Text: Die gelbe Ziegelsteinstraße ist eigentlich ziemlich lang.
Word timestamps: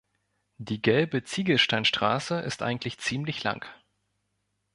Die 0.57 0.81
gelbe 0.81 1.23
Ziegelsteinstraße 1.23 2.39
ist 2.39 2.63
eigentlich 2.63 2.97
ziemlich 2.97 3.43
lang. 3.43 3.63